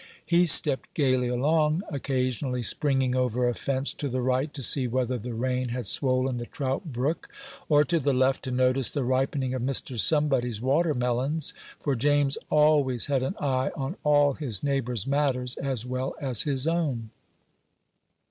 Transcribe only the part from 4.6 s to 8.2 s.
see whether the rain had swollen the trout brook, or to the